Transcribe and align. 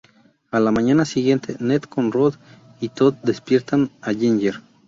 A 0.49 0.59
la 0.59 0.71
mañana 0.71 1.05
siguiente, 1.05 1.57
Ned, 1.59 1.83
con 1.83 2.11
Rod 2.11 2.33
y 2.79 2.89
Todd, 2.89 3.13
despiertan 3.21 3.91
a 4.01 4.11
Ginger. 4.11 4.59